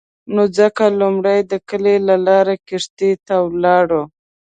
[0.33, 4.03] نو ځکه لومړی د کلي له لارې کښتۍ ته ولاړو.